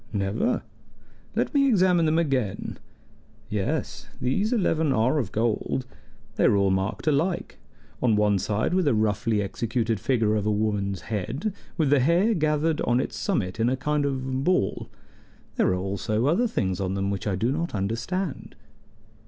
[0.11, 0.63] "Never.
[1.35, 2.79] Let me examine them again.
[3.49, 5.85] Yes, these eleven are of gold.
[6.37, 7.59] They are all marked alike,
[8.01, 12.33] on one side with a roughly executed figure of a woman's head, with the hair
[12.33, 14.89] gathered on its summit in a kind of ball.
[15.57, 18.55] There are also other things on them which I do not understand."